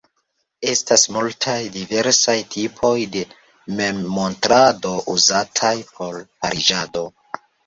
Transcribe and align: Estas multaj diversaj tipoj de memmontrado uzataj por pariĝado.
Estas 0.69 1.01
multaj 1.17 1.57
diversaj 1.75 2.35
tipoj 2.55 2.93
de 3.17 3.21
memmontrado 3.81 4.95
uzataj 5.15 5.75
por 5.93 6.19
pariĝado. 6.25 7.07